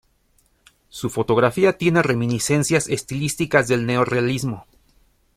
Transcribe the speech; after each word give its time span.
Su 0.89 1.11
fotografía 1.11 1.77
tiene 1.77 2.01
reminiscencias 2.01 2.89
estilísticas 2.89 3.67
del 3.67 3.85
neorrealismo. 3.85 4.65